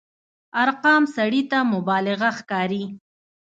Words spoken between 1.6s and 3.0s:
مبالغه ښکاري.